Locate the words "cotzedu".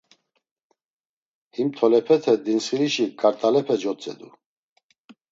3.81-4.29